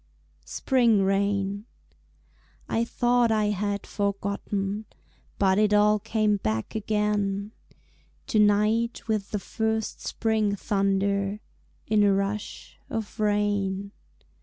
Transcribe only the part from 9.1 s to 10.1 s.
the first